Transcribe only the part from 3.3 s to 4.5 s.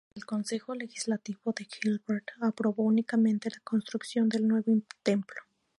la construcción del